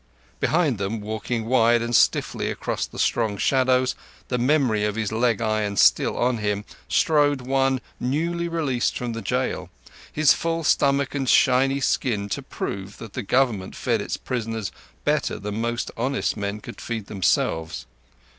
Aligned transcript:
Behind 0.39 0.79
them, 0.79 0.99
walking 0.99 1.45
wide 1.45 1.83
and 1.83 1.95
stiffly 1.95 2.49
across 2.49 2.87
the 2.87 2.97
strong 2.97 3.37
shadows, 3.37 3.93
the 4.29 4.39
memory 4.39 4.83
of 4.83 4.95
his 4.95 5.11
leg 5.11 5.41
irons 5.43 5.79
still 5.79 6.17
on 6.17 6.39
him, 6.39 6.65
strode 6.87 7.41
one 7.41 7.79
newly 7.99 8.47
released 8.47 8.97
from 8.97 9.13
the 9.13 9.21
jail; 9.21 9.69
his 10.11 10.33
full 10.33 10.63
stomach 10.63 11.13
and 11.13 11.29
shiny 11.29 11.79
skin 11.81 12.29
to 12.29 12.41
prove 12.41 12.97
that 12.97 13.13
the 13.13 13.21
Government 13.21 13.75
fed 13.75 14.01
its 14.01 14.17
prisoners 14.17 14.71
better 15.05 15.37
than 15.37 15.61
most 15.61 15.91
honest 15.95 16.35
men 16.35 16.61
could 16.61 16.81
feed 16.81 17.05
themselves. 17.05 17.85